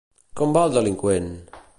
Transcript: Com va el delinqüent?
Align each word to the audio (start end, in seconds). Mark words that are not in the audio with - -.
Com 0.39 0.55
va 0.55 0.63
el 0.69 0.73
delinqüent? 0.77 1.29